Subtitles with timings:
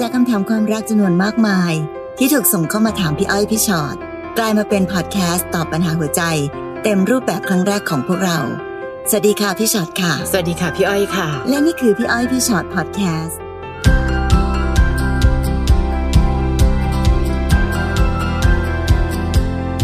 [0.00, 1.72] จากคำถามความรักจำนวนมากมาย
[2.18, 3.96] ที่ถูกส่งเข้ามาถามพี่อ้อยพี่ชอ็อต
[4.38, 6.22] กลายมาเป็นพอดแคสต์ตอบปัญหาหัวใจ
[6.82, 8.38] เต็มรูปแบบครั้งแรกของพวกเรา
[9.10, 13.38] สวัสดีค่ะพี่ชอ็อตค่ะ สวัสดีค่ะพี่อ้อยค่ะ และนี่คือพี่อ้อยพี่ชอ็อตพอดแคสต์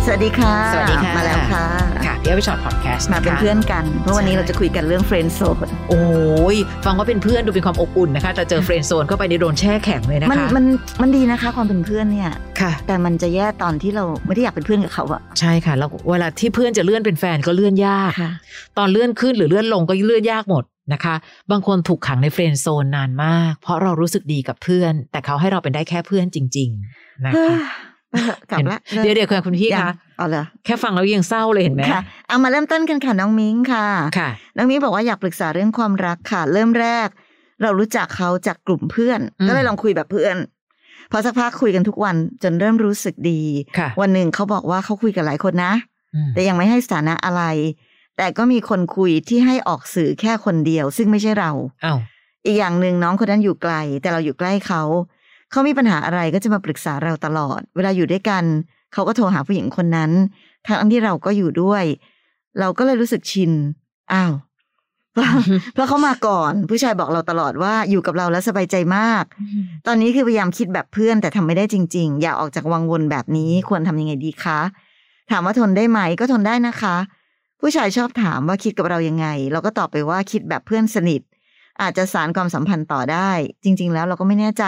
[0.04, 1.66] สวัสดีค่ะสวัสดีค่ะ มาแล้วค่ะ
[2.06, 10.64] ค่ะพี่อ้อยพี่ฉอดพอดแคสต์มาเป็นเพื่อนกัน เพราะวันนี้เราจะคุยกันเรื่อง Friend Zoneโอ้ยฟังว่าเป็นเพื่อนดูเป็นความอบอุ่นนะคะ แต่เจอ Friend Zone เข้าไปในโดนแช่แข็งเลยนะมันคะมัน
[11.02, 12.30] มันดีนะคะ ความเป็นเพื่อนเนี่ย
[12.60, 18.32] ค่ะ แต่มันจะแย่ตอนที่เราไม่ได้อยากเป็นเพื่อนกับเขาอะใช่ค่ะแล้วเวลาที่เพื่อนจะเลื่อนเป็นแฟนก็เลื่อนยากค่ะ
[18.78, 21.14] ตอนเลื่อนขึ้นหรือเลื่อนลงก็เลื่อนยากหมดนะคะ
[21.50, 27.56] บางคนถูกขังใน Friend Zone นานมาก เพราะเรารู้สึกดีกับเพื่อน แต่เขาให้เราเป็นได้แค่เพื่อนจริง ๆ นะคะ
[28.50, 33.86] กลับละเดี๋ยวเดี๋ยวค่ะคุณพี่ยังคะเอาเลยแค่ฟังแล้วยังเศร้าเลยเห็นไหมค่ะเอามาเริ่มต้นกันค่ะน้องมิ้งค่ะ
[34.18, 37.08] ค่ะ น้องมิ้งบอกว่าอยากปรึกษาเรื่องความรักค่ะ เริ่มแรก
[37.62, 40.36] เรารู้จักเขาจากกลุ่มเพื่อนอืมก็เลยลองคุยแบบเพื่อน
[41.10, 43.42] พอสักพักคุยกันทุกวันจนเริ่มรู้สึกดี
[43.78, 45.74] ค่ะวันหนึ่งเขาบอกว่าเขาคุยกับหลายคนนะ
[46.14, 47.42] อืมแต่ยังไม่ให้สถานะอะไร
[48.16, 51.50] แต่ก็มีคนคุยที่ให้ออกสื่อแค่คนเดียว ซึ่งไม่ใช่เรา
[51.84, 51.98] อ้าว
[52.46, 54.82] อีกอย่างหนึ่งน้องคนนั้นอยู่ไกล แต่เราอยู่ใกล้เขา
[55.52, 58.44] เขามีปัญหาอะไรก็จะมาปรึกษาเราตลอด เวลาอยู่ด้วยกัน
[58.92, 60.10] เขาก็โทรหาผู้หญิงคนนั้น
[60.66, 61.84] ทั้งที่เราก็อยู่ด้วย
[62.58, 63.52] เราก็เลยรู้สึกชิน
[64.12, 64.32] อ้าว
[65.12, 65.28] เพราะ
[65.74, 69.24] เพราะเขามาก่อน ผู้ชายบอกเราตลอดว่าอยู่กับเราแล้วสบายใจมาก
[69.86, 74.60] ตอนนี้คือพยายามคิดแบบเพื่อนแต่ทำไม่ได้จริง ๆ อยากออกจากวังวนแบบนี้ควรทำยังไงดีคะ
[75.30, 76.96] ถามว่าทนได้ไหมก็ทนได้นะคะ
[77.60, 81.20] ผู้ชายชอบถามว่าคิดกับเรายังไง เราก็ตอบไปว่าคิดแบบเพื่อนสนิท
[81.82, 83.30] อาจจะสารความสัมพันธ์ต่อได้
[83.64, 84.64] จริง ๆ แล้วเราก็ไม่แน่ใจ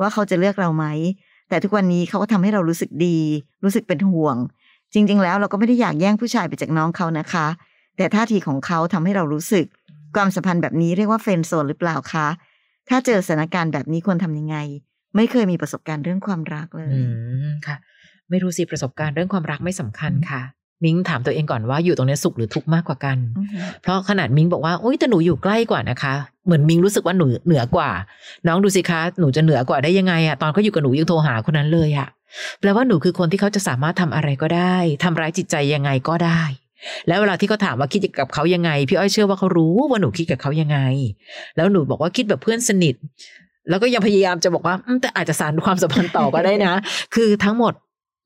[0.00, 0.86] ว่าเขาจะเลือกเราไหม
[1.48, 3.18] แต่ทุกวันนี้เขาก็ทำให้เรารู้สึกดี
[3.64, 4.36] รู้สึกเป็นห่วง
[4.94, 7.46] จริง ๆ แล้วเราก็ไม่ได้อยากแย่งผู้ชายไปจากน้องเขานะคะ
[7.96, 9.66] แต่ท่าทีของเขาทำให้เรารู้สึก
[10.16, 12.28] ความสัมพันธ์แบบนี้เรียกว่าเฟรนด์โซนหรือเปล่าคะ
[12.88, 14.56] ถ้าเจอสถานการณ์แบบนี้ควรทำยังไง
[15.16, 17.02] ไม่เคยมีประสบการณ์เรื่องความรักเลยอื
[17.50, 17.76] มค่ะ
[18.30, 20.42] ไม่รู้สิประสบการณ์เรื่องความรักไม่สำคัญค่ะ
[20.84, 26.14] มิ้งถามตัวเองก่อนว่าอยู่ตรงนี้สุขหรือทุกข์มากกว่ากันอือฮึเพราะขนาดมิ้งบอกว่าอุ้ยแต่หนูอยู่ใกล้กว่านะคะ
[26.46, 27.90] เหมือนมิ้งรู้สึกว่าหนูเหนือกว่า
[28.46, 32.08] น้องดูสิคะหนูจะเหนือกว่าได้ยังไงอะตอนเขาอยู่กับหนูยังโทรหาคนนั้นเลยอะ
[32.60, 36.42] แปลว่าหนูคือคนที่เขาจะสามารถทำอะไรก็ได้ทำร้ายจิตใจยังไงก็ได้
[37.08, 40.78] แล้วเวลาที่เขาถามว่าคิดกับเขายังไง พี่อ้อยเชื่อว่าเขารู้ว่าหนูคิดกับเขายังไง
[41.56, 42.94] แล้วหนูบอกว่าคิดแบบเพื่อนสนิท
[43.68, 46.74] แล้วก็ยังพยายามจะบอกว่าอืมแต่อาจจะสานความสัมพันธ์ต่อก็ได้นะ
[47.14, 47.72] คือทั้งหมด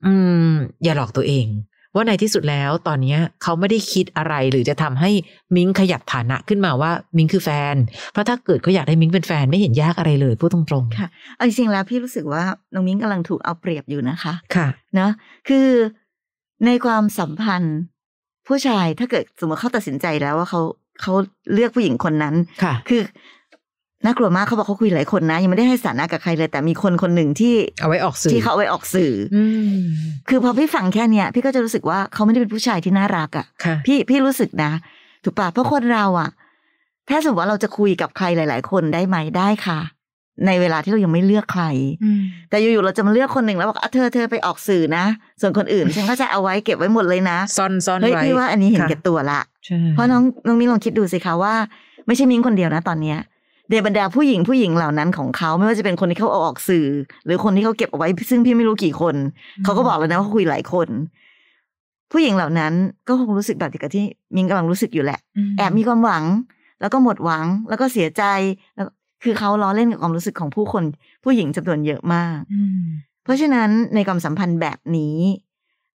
[0.07, 0.12] อื
[0.51, 0.53] ม
[0.83, 1.47] อย่าหลอกตัวเอง
[1.95, 5.11] ว่าในที่สุดแล้วตอนเนี้ยเขาไม่ได้คิดอะไรหรือจะทำให้
[5.57, 7.75] มิ้งขยับฐานะขึ้นมาว่ามิ้งคือแฟน
[8.13, 12.43] เพราะถ้าเกิดเขาอยากให้มิ้งเป็นแฟนไม่เห็นยากอะไรเลยพูดตรงๆค่ะเอาจริงๆแล้วพี่รู้สึกว่า
[12.75, 15.11] น้องมิ้งกำลังถูกเอาเปรียบอยู่นะคะ ค่ะเนอะ
[15.49, 15.69] คือ
[16.67, 17.79] ในความสัมพันธ์
[18.49, 20.61] ผู้ชายถ้าเกิดสมมติเขาตัดสินใจแล้วว่าเขา
[21.01, 21.13] เขา
[21.53, 23.03] เลือกผู้หญิงคนนั้นค่ะ คือ
[24.05, 29.77] น่ากลัวมากเขาบอกเขาคุยหลายคนนะ ยังไม่ได้ให้สถานะกับใครเลย แต่มีคนคนหนึ่งที่เอาไว้ออกสื่อที่เขาเอาไว้ออกสื่อออืม
[30.29, 34.71] คือพอพี่ฟังแค่เนี้ยพี่ก็จะรู้สึกว่าเขาไม่ได้เป็นผู้ชายที่น่ารักอะ่ะค่ะ พี่พี่รู้สึกนะ
[35.25, 36.31] ถูกปะเพราะคนเราอะ่ะ
[37.09, 39.81] ถ้าสมมติว่าเราจะคุยกับใครหลาย ๆ คนได้ไหมได้ค่ะ
[40.47, 41.65] ในเวลาที่เรายังไม่เลือกใคร
[42.51, 45.05] แต่อยู่ๆเราจะมาเลือกคนหนึ่งแล้วบอกอะเธอเธอไปออกสื่อนะ
[45.41, 51.55] ส่วนคนอื่น ฉันก็จะเอาไว้เก็บไว้หมดเลยนะซ่อนซ่อนเฮ้ยไว้พี่ว่าอันนี้เห็นค่ะแก่ตัวละใช่เพราะน้องน้องมิ้งลองคิดดูสิคะว่า
[52.07, 53.19] ไม่ใช่มิ้งคนเดียวนะตอนเนี้ย
[53.72, 56.87] ในบรรดาผู้หญิงผู้หญิงเหล่านั้นของเขาไม่ว่าจะเป็นคนที่เขาเอาออกสื่อ
[57.25, 59.15] หรือคนที่เขาเก็บเอาไว้ ซึ่งพี่ไม่รู้กี่คน
[59.65, 60.88] เขาก็บอกแล้วนะว่าเขาคุยหลายคน
[62.12, 62.72] ผู้หญิงเหล่านั้น
[63.09, 64.05] ก็คงรู้สึกแบบเดียวกับที่
[64.37, 65.19] มิ้งกำลังรู้สึกอยู่แหละ
[65.59, 66.25] แอบมีความหวัง
[66.81, 68.22] แล้วก็หมดหวัง แล้วก็เสียใจ
[68.75, 68.87] แล้ว
[69.22, 70.84] คือเขาล้อเล่นกับความรู้สึกของผู้คน
[71.25, 72.82] ผู้หญิงจำนวนเยอะมากอืม
[73.25, 75.16] เพราะฉะนั้นในความสัมพันธ์แบบนี้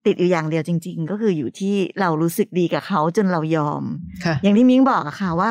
[0.06, 3.84] ติดอยู่อย่างเดียวจริง ๆ ก็คืออยู่ที่เรารู้สึกดีกับเขาจนเรายอม
[4.26, 5.50] ค่ะอย่างที่มิ้งบอกอะค่ะว่า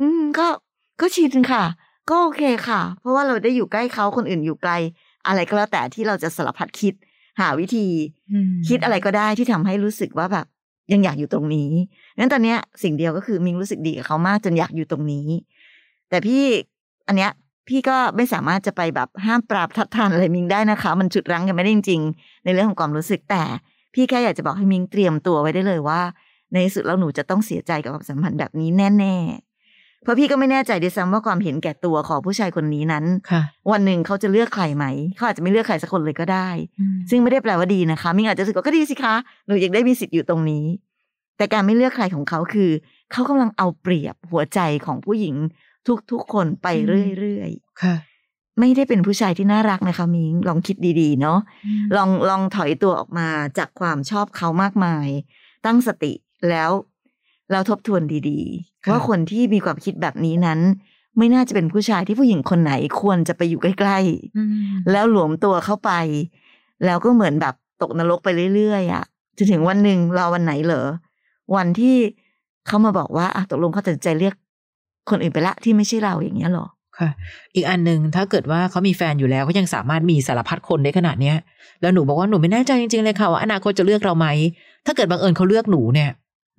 [0.00, 0.46] อืมก็
[1.00, 1.64] ก็ชินค่ะ
[2.10, 4.72] ก็โอเคค่ะ เพราะว่าเราได้อยู่ใกล้เขาคนอื่นอยู่ไกล
[5.26, 6.94] อะไรก็แล้วแต่ที่เราจะสารพัดคิด
[7.40, 7.86] หาวิธี
[8.68, 10.46] คิดอะไรก็ได้ที่ทำให้รู้สึกว่าแบบ
[10.92, 11.70] ยังอยากอยู่ตรงนี้
[12.18, 15.26] งั้นตอนเนี้ยสิ่งเดียวก็คือมิงรู้สึกดีกับเขามากจนอยากอยู่ตรงนี้
[16.08, 16.42] แต่พี่
[17.06, 17.30] อันเนี้ย
[17.68, 23.42] พี่ก็ไม่สามารถจะไปแบบห้ามปราบทัดทานอะไรมิงได้นะคะ มันฉุดรั้งกันไม่ได้จริงๆในเรื่องของความรู้สึกแต่
[23.94, 26.00] พี่แค่อยากจะบอกให้มิงเตรียมตัวไว้ได้เลยว่า
[26.52, 29.51] ในที่สุดแล้วหนูจะต้องเสียใจกับความสัมพันธ์แบบนี้แน่ๆ
[30.02, 34.84] เพราะพี่ก็ไม่แน่ใจด้วยซ้ำว่าความเห็นแก่ตัวของผู้ชายคนนี้นั้นค่ะวันหนึ่งเขาจะเลือกใครไหม
[35.16, 36.48] เขาอาจจะไม่เลือกใครสักคนเลยก็ได้
[37.10, 39.14] ซึ่งไม่ได้แปลว่าดีนะคะมิงอาจจะรู้สึกว่าก็ดีสิคะ
[39.46, 40.64] หนูยังได้มีสิทธิ์อยู่ตรงนี้
[41.36, 42.70] แต่การไม่เลือกใครของเขาคือ
[43.12, 45.34] เขากำลังเอาเปรียบหัวใจของผู้หญิง
[46.10, 46.66] ทุกๆคนไป
[47.18, 47.50] เรื่อย
[47.82, 51.38] ค่ะๆไม่ได้เป็นผู้ชายที่น่ารักนะคะมิงลองคิดดีๆ เนาะ
[51.96, 53.28] ลองลองถอยตัวออกมา
[53.58, 55.08] จากความชอบเขามากมาย
[55.66, 56.12] ตั้งสติ
[56.50, 56.70] แล้ว
[57.52, 60.60] แล้วทบทวนดีๆค่ะว่าคนที่มีความคิดแบบนี้นั้น
[61.18, 65.90] ไม่น่าจะเป็นผู้ชายที่ผู้หญิงคนไหนควรจะไปอยู่ใกล้ๆ แล้วหลวมตัวเข้าไป
[66.84, 69.04] แล้วก็เหมือนแบบตกนรกไปเรื่อยๆอะ
[69.38, 70.86] จนถึงวันหนึ่งรอวันไหนเหรอ
[71.56, 71.96] วันที่
[72.66, 74.34] เขามาบอกว่าอะตกลงเขาตัดใจเรียก
[75.10, 76.66] คนอื่นไปละที่ไม่ใช่เราอย่างเงี้ยหรอ
[76.98, 77.08] ค่ะ
[77.54, 81.36] อีกอันหนึ่งถ้าเกิดว่าเขามีแฟนอยู่แล้วเขายังสามารถมีสารพัดคนได้ขนาดเนี้ย
[81.80, 84.26] แล้วหนูบอกว่าหนูไม่แน่ใจจริงๆเลยค่ะว่าอนาคตจะเลือกเราไหม
[84.86, 86.10] ถ้าเกิดบังเอิญเขาเลือกหนูเนี่ย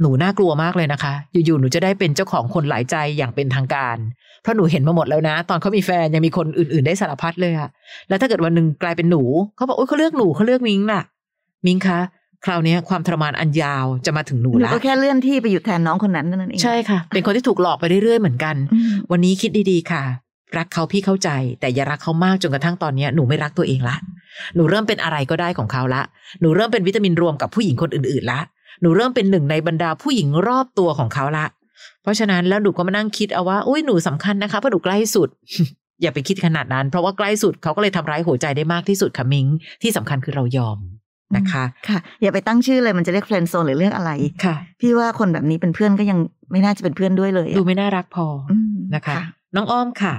[0.02, 3.98] หนูน่ากลัวมากเลยนะคะ อยู่ๆหนูจะได้เป็นเจ้าของคนหลายใจอย่างเป็นทางการ
[4.42, 7.70] เพราะหนูเห็นมาหมดแล้วนะ ตอนเขามีแฟนยังมีคนอื่น ๆ ได้สารพัดเลยอะ
[8.10, 9.24] แล้วถ้าเกิดวันหนึ่งกลายเป็นหนู
[9.56, 11.02] เขาบอกโอ้ยเขาเลือกหนูเขาเลือกมิงล่ะ
[11.66, 12.00] มิงคะ
[12.46, 18.56] คราวนี้ความทรมานอันยาวจะมาถึงหนูละก็แค่เลื่อนที่ไปอยู่แทนน้องคนนั้นนั่นเองใช่ค่ะ เป็นคนที่ถูกหลอกไปเรื่อยๆเหมือนกัน
[19.12, 20.04] วันนี้คิดดีๆค่ะ
[20.58, 21.30] รักเขาพี่เข้าใจ
[21.60, 23.96] แต่อย่ารักเขามากจนกระทั่งตอนนี้หนูไม่รักตัวเองละ
[24.56, 26.02] หนูเริ่มเป็นอะไรก็ได้ของเขาละ
[26.42, 28.40] หนูเริ่มเป็นวิตามินรวมกับผู้หญิงคนอื่นๆละ
[28.82, 31.46] หนูเริ่มเป็นหนึ่งในบรรดาผู้หญิงรอบตัวของเขาละ
[32.04, 35.30] เพราะฉะนั้นแล้วหนูก็มานั่งคิดเอาว่าอุ้ยหนูสำคัญนะคะเพราะหนูใกล้สุด
[36.02, 39.48] อย่าไปคิดขนาดนั้น เพราะว่าใกล้สุดเขาก็เลยทำร้ายหัวใจได้มากที่สุดค่ะมิง
[39.82, 40.78] ที่สำคัญคือเรายอม
[41.38, 44.12] นะคะค่ะ อย่าไปตั้งชื่อเลยมันจะเรียกเฟรนด์โซนหรือเรียกอะไร
[44.46, 46.20] ค่ะ พี่ว่าคนแบบนี้เป็นเพื่อนก็ยัง
[46.52, 48.28] ไม่น่าจะเป็นเพื่อนด้วยเลย ดูไม่น่ารักพอ
[48.96, 49.16] นะคะ
[49.56, 50.16] น้องอ้อมค่ะ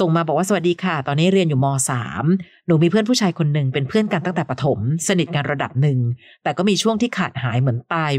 [0.00, 2.24] ส่งมาบอกว่าสวัสดีค่ะ ตอนนี้เรียนอยู่มสาม
[2.66, 4.78] หนูมีเพื่อนผู้ชายคนหนึ่งเป็นเพื่อนกันตั้งแต่ประถม
[5.08, 5.98] สนิทกันระดับหนึ่ง
[6.42, 8.10] แต่ก็มีช่วงที่ขาดหายเหมือนตาย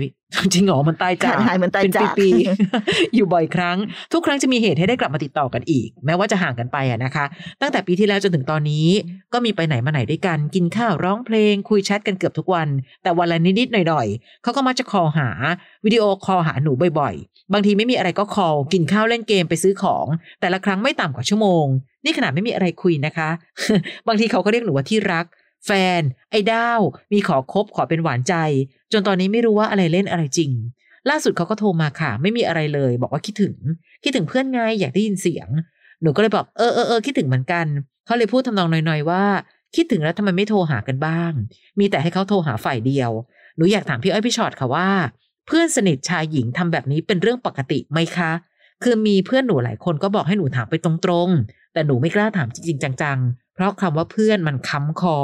[0.54, 3.78] จริงเหรอมันตายจากขาดหายเหมือนตายจากปีๆอยู่บ่อยครั้ง
[4.14, 7.26] ทุกครั้งจะมีเหตุให้ได้กลับมาติดต่อกันอีก แม้ว่าจะห่างกันไปอะนะคะ
[7.62, 8.88] ตั้งแต่ปีที่แล้วจนถึงตอนนี้
[9.34, 12.68] ก็มีไปไหนมาไหนด้วยกัน กินข้าวร้องเพลง คุยแชทกันเกือบทุกวัน
[13.04, 15.30] แต่วันละนิดๆหน่อยๆเขาก็มักจะคอหา
[15.86, 20.06] วิดีโอคอหาหนูบ่อย ๆ บางทีไม่มีอะไรก็คอกินข้าวเล่นเกมไปซื้อของ
[20.42, 21.66] แต่ละครั้งไม่ต่ำกว่าชั่วโมง
[22.04, 23.30] นี่ขนาดไม่มีอะไรคุยนะคะ
[24.08, 25.26] บางทีเขาก็เรียกหนูว่าที่รัก
[25.66, 26.02] แฟน
[26.32, 26.80] ไอ้ดาว
[27.14, 28.36] มีขอคบขอเป็นหวานใจ
[28.92, 30.52] จนตอนนี้ไม่รู้ว่าอะไรเล่นอะไรจริง
[31.10, 33.56] ล่าสุดเขาก็โทรมาค่ะ ไม่มีอะไรเลย บอกว่าคิดถึง
[34.04, 35.48] คิดถึงเพื่อนไงอยากได้ยินเสียง
[36.02, 37.66] หนูก็เลยบอกเออเออเออคิดถึงเหมือนกัน
[38.06, 39.24] เขาเลยพูดทำนองน่อยๆว่า
[39.76, 41.32] คิดถึงแล้วทำไมไม่โทรหากันบ้าง
[41.80, 43.12] มีแต่ให้เขาโทรหาฝ่ายเดียว
[43.58, 44.90] หนูอยากถามพี่อ้อยพี่ชอตค่ะว่า
[45.48, 48.32] เพื่อนสนิทชายหญิงทำแบบนี้เป็นเรื่องปกติไหมคะ
[48.84, 50.92] คือมีเพื่อนหนูหลายคนก็บอกให้หนูถามไปตร
[51.28, 55.18] งๆ แต่หนูไม่กล้าถามจริงๆ จังๆ เพราะคำว่าเพื่อนมันค้ำคอ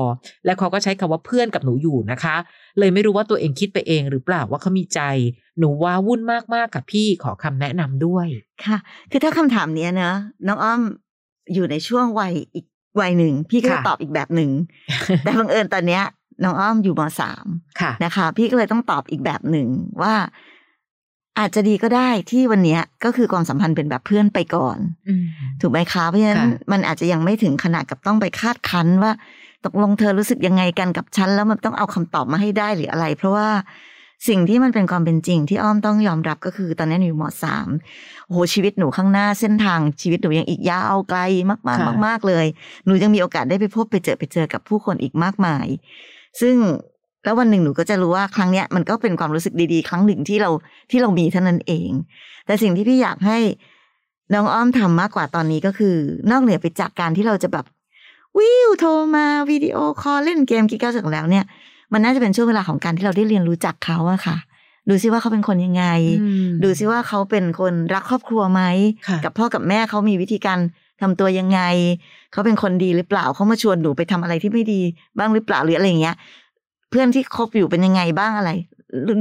[0.45, 2.35] และเขาก็ใช้คำว่าเพื่อนกับหนูอยู่นะคะ
[2.79, 5.01] เลยไม่รู้ว่าตัวเองคิดไปเองหรือเปล่าว่าเขามีใจ
[5.59, 6.21] หนูว้าวุ่น
[6.53, 8.27] มากๆกับพี่ขอคำแนะนำด้วย
[8.65, 8.77] ค่ะ
[9.11, 10.11] คือถ้าคำถามเนี้ยนะ
[10.47, 10.81] น้องอ้อม
[11.53, 12.65] อยู่ในช่วงวัยอีก
[12.99, 14.51] วัยหนึ่งพี่ก็จะตอบอีกแบบหนึ่ง
[15.23, 16.03] แต่บังเอิญตอนเนี้ย
[16.43, 17.45] น้องอ้อมอยู่มสาม
[18.03, 19.67] นะคะ พี่ก็เลยต้องตอบอีกแบบหนึ่ง
[20.01, 20.13] ว่า
[21.39, 24.77] อาจจะดีก็ได้ที่วันนี้ก็คือความสัมพันธ์เป็นแบบเพื่อนไปก่อน
[25.61, 29.11] ถูกไหมคะเพราะฉะนั้นมันอาจจะยังไม่ถึงขนาดกับต้องไปคาดคั้นว่า
[29.65, 33.49] ตกลงเธอรู้สึกยังไงกันกับฉันแล้วมันต้องเอาคำตอบมาให้ได้หรืออะไร เพราะว่า
[34.27, 37.67] สิ่งที่มันเป็นความเป็นจริงที่อ้อมต้องยอมรับก็คือตอนนี้หนูมสาม
[38.25, 41.19] โอ้โหชีวิตหนูข้างหน้าเส้นทางชีวิตหนูยังอีกยาวไกล
[41.49, 42.45] มากๆมากๆเลย
[42.85, 45.67] หนูยังมีโอกาสได้ไปพบไปเจอไปเจอกับผู้คนอีกมากมาย
[46.41, 46.55] ซึ่ง
[47.23, 50.49] แล้ววันหนึ่งหนูก็จะรู้ว่าครั้งเนี้ยมันก็เป็นความรู้สึกดี ๆ ครั้งหนึ่งที่เรา
[50.91, 51.89] ที่เรามีเท่านั้นเอง
[52.45, 53.37] แต่สิ่งที่พี่อยากให้
[54.33, 55.95] น้องอ้อมทำมากกว่าตอนนี้ก็คือ
[56.31, 57.65] นอกเหนือไปจากการที่เราจะแบบ
[58.37, 61.45] วิวโทรมาวิดีโอคอลเล่นเกมกิ๊กกักแล้วเนี่ย
[61.93, 64.37] มันน่าจะเป็นช่วงเวลาของการที่เราได้เรียนรู้จักเขาอะค่ะ
[64.89, 65.85] ดูซิว่าเขาเป็นคนยังไง
[66.63, 68.61] ดูซิว่าเขาเป็นคนรักครอบครัวไหม
[69.23, 70.59] กับพ่อกับแม่เขามีวิธีการ
[71.01, 71.59] ทำตัวยังไง
[72.31, 74.81] เขาเป็นคนดีหรือเปล่าเขามาชวนหนูไปทำอะไรที่ไม่ดี
[75.17, 76.15] บ้างหรือเปล่าหรืออะไรอย่างเงี้ย
[76.89, 78.51] เพื่อนที่คบอยู่เป็นยังไงบ้างอะไร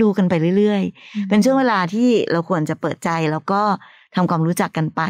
[0.03, 3.61] ดูกันไปเรื่อยๆ เป็นช่วงเวลาที่เราควรจะเปิดใจแล้วก็
[4.17, 5.03] ทำความรู้จักกันไป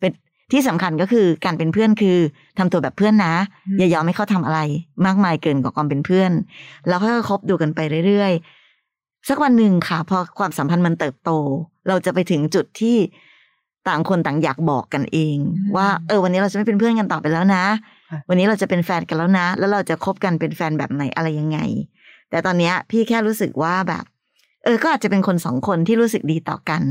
[0.00, 0.12] เป็น
[0.52, 2.18] ที่สำคัญก็คือการเป็นเพื่อนคือ
[2.58, 3.34] ทำตัวแบบเพื่อนนะ
[3.78, 4.60] อย่ายอมให้เขาทำอะไร
[5.06, 6.32] มากมายเกินกว่าความเป็นเพื่อน
[6.88, 11.30] แล้วค่อยๆคบดูกันไปเรื่อยๆ สักวันหนึ่งค่ะ พอความสัมพันธ์มันเติบโต
[11.88, 12.96] เราจะไปถึงจุดที่
[13.88, 15.36] ต่างคนต่างอยากบอกกันเอง
[15.76, 17.64] ว่าเออวันนี้เราจะไม่เป็นเพื่อนกันต่อไปแล้วนะ
[18.28, 21.58] วันนี้เราจะเป็นแฟนกันแล้วนะ แล้วเราจะคบกันเป็นแฟนแบบไหนอะไรยังไง
[22.34, 24.04] แต่ตอนนี้พี่แค่รู้สึกว่าแบบ
[24.64, 26.82] เออ ก็อาจจะเป็นคนสองคนที่รู้สึกดีต่อกัน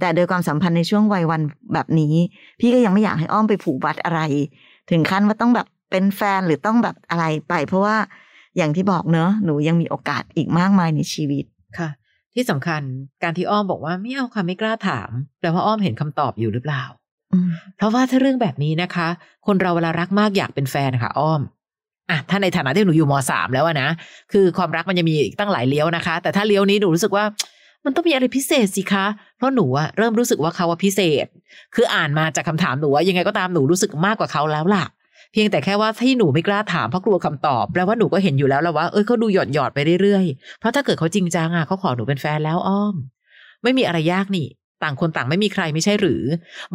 [0.00, 1.42] แต่โดยความสัมพันธ์ในช่วงวัยวัน
[1.74, 2.14] แบบนี้
[2.60, 4.20] พี่ก็ยังไม่อยากให้อ้อมไปผูกบัตรอะไร
[4.90, 7.96] ถึงขั้นว่าต้องแบบเป็นแฟนหรือต้องแบบอะไรไป เพราะว่า
[8.56, 11.44] อย่างที่บอกเนอะหนูยังมีโอกาสอีกมากมายในชีวิต
[11.78, 11.88] ค่ะ
[12.34, 12.82] ที่สำคัญ
[13.22, 15.10] การที่อ้อมบอกว่าไม่เอาค่ะไม่กล้าถาม
[15.40, 16.84] แปลว่าอ้อมเห็นคำตอบอยู่หรือเปล่า
[17.76, 19.08] เพราะว่าถ้าเรื่องแบบนี้นะคะ
[19.46, 21.40] คนเราเวลารักมากอยากเป็นแฟนค่ะ อ้อม
[22.10, 23.88] อะถ้าในฐานะที่หนูอยู่มสามแล้วนะ
[24.32, 27.24] คือความรักมันจะมีอีกตั้งหลายเลี้ยวนะคะ แต่ถ้าเลี้ยวนี้หนูรู้สึกว่า
[27.84, 29.06] มันต้องมีอะไรพิเศษสิคะ
[29.36, 31.26] เพราะหนูอะเริ่มรู้สึกว่าเขาว่าพิเศษ
[31.74, 34.84] คืออ่านมาจากคาถามหนูว่ายังไงก็ตามหนูรู้สึกมากกว่าเขาแล้วล่ะ
[35.32, 42.94] เพียงแต่แค่ว่าที่หนูไม่กล้าถามเพราะกลัวคำตอบแปลว่าหนูก็เห็นอยู่แล้วแล้วว่าเอ้ยเขาดูหยอดหยอดไปเรื่อยๆ เพราะถ้าเกิดเขาจริงจังอะเขาขอหนูเป็นแฟนแล้วอ้อม
[43.62, 44.46] ไม่มีอะไรยากนี่
[44.82, 46.22] ต่างคนต่างไม่มีใครไม่ใช่หรือ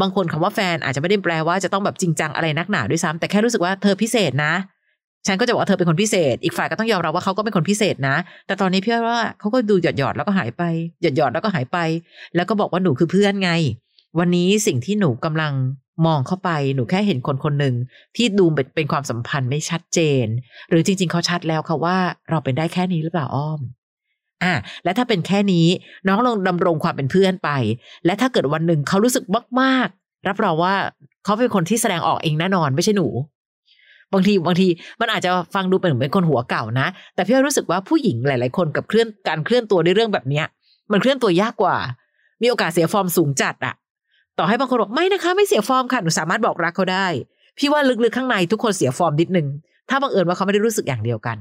[0.01, 4.53] บางคนคำว่าแฟนอาจจะไม่ได้แปลว่าจะต้องแบบจริงจังอะไรนักหนาด้วยซ้ำแต่แค่รู้สึกว่าเธอพิเศษนะ
[5.27, 8.15] ฉันก็จะบอกว่าเธอเป็นคนพิเศษ อีกฝ่ายก็ต้องยอมรับว่าเขาก็เป็นคนพิเศษนะ
[8.47, 10.63] แต่ตอนนี้พี่ว่าเขาก็ดูหยอดหยอดแล้วก็หายไป
[11.01, 11.77] หยอดหยอดแล้วก็หายไป
[12.35, 13.51] แล้วก็บอกว่าหนูคือเพื่อนไง
[14.19, 15.53] วันนี้สิ่งที่หนูกำลัง
[16.05, 17.75] มองเข้าไปหนูแค่เห็นคนคนหนึ่ง
[18.15, 20.25] ที่ดูเป็นเป็นความสัมพันธ์ไม่ชัดเจน
[20.69, 21.97] หรือจริง ๆ เขาชัดแล้วค่ะว่า
[22.29, 23.59] เราเป็นได้แค่นี้หรือเปล่าอ้อม
[24.43, 25.67] อะและถ้าเป็นแค่นี้
[26.07, 27.49] น้องลองดำรงความเป็นเพื่อนไป
[28.05, 29.23] และถ้าเกิดวันหนึ่งเขารู้สึก
[29.61, 30.75] มากๆ รับรองว่า
[31.23, 33.07] เขาเป็นคนที่แสดงออกเองแน่นอนไม่ใช่หนู
[34.13, 34.67] บางทีบางที
[35.01, 40.45] มันอาจจะฟังดูเป็นเหมือนคนหัวเก่านะ แต่พี่รู้สึกว่าผู้หญิงหลาย ๆ คนกับเคลื่อนการเคลื่อนตัวในเรื่องแบบเนี้ย
[40.91, 41.77] มันเคลื่อนตัวยากกว่า
[42.41, 43.75] มีโอกาสเสียฟอร์มสูงจัดอะ
[44.37, 47.07] ต่อให้บางคนบอกไม่นะคะ ไม่เสียฟอร์มค่ะหนูสามารถบอกรักเขาได้
[47.57, 49.47] พี่ว่าลึกๆข้างในทุกคนเสียฟอร์มนิดนึง
[49.89, 51.37] ถ้าบังเอิญว่าเขาไม่ได้รู้สึกอย่างเดียวกัน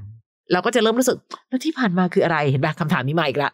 [0.53, 1.17] เราก็จะเริ่มรู้สึก
[1.49, 3.51] แล้วที่ผ่านมาคืออะไรเห็นไหมคำถามนี้มาอีกละ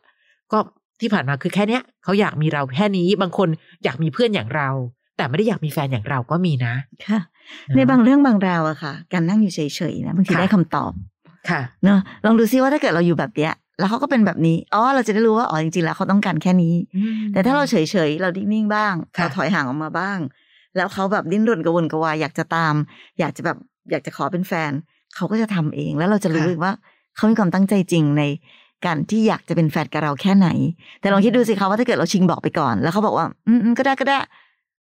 [0.52, 0.58] ก็
[1.00, 3.48] ที่ผ่านมาคือแค่เนี้ยเขาอยากมีเราแค่นี้บางคน
[3.84, 4.68] อยากมีเพื่อนอย่างเรา
[5.16, 6.74] แต่ไม่ได้อยากมีแฟนอย่างเราก็มีนะ
[7.06, 7.20] ค่ะ
[7.76, 9.60] ในบางเรื่องบางราวอะค่ะ การนั่งอยู่เฉ
[9.92, 10.92] ยๆนะบางทีค่ะได้คำตอบ
[11.50, 16.74] ค่ะเนอะลองดูซิว่าถ้าเกิดเราอยู่แบบเนี้ยแล้วเขาก็เป็นแบบนี้ อ๋อ เราจะได้รู้ว่า อ๋อ จริงๆ แล้วเขาต้องการแค่นี้
[17.32, 17.76] แต่ถ้าเราเฉ
[18.08, 20.18] ยๆ เรานิ่งๆ บ้างค่ะเราถอยห่างออกมาบ้าง
[20.76, 22.74] แล้วเขาแบบดิ้นรนกระวนกระวายอยากจะตาม
[23.20, 23.58] อยากจะแบบ
[23.90, 24.72] อยากจะขอเป็นแฟน
[25.16, 26.72] เขาก็จะทำเอง แล้วเราจะรู้เองว่า
[27.16, 28.22] เขามีความตั้งใจจริงใน
[28.86, 30.48] การที่อยากจะเป็นแฟนกับเราแค่ไหน
[31.00, 34.18] แต่ลองคิดดูสิคะว่าถ้าเกิดเราชิงบอกไปก่อน แล้วเขาบอกว่า อืมอืมก็ได้ก็ได้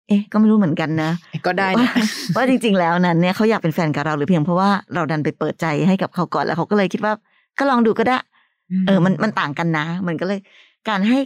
[0.08, 1.10] เอ๊ะก็ไม่รู้เหมือนกันนะ
[1.46, 7.12] ก็ได้ว่านะว่าจริง ๆ แล้วนั้นเนี่ยเขาอยากเป็นแฟนกับเราหรือเพียงเพราะว่าเราดันไปเปิดใจให้กับเขาก่อนแล้วเขาก็เลยคิดว่า
[7.58, 8.18] ก็ลองดูก็ได้
[8.86, 10.40] เออ มันมันต่างกันนะ มันก็เลย
[10.88, 11.18] การให้